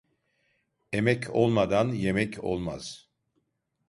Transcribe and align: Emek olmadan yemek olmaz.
Emek 0.93 1.35
olmadan 1.35 1.89
yemek 1.91 2.43
olmaz. 2.43 3.09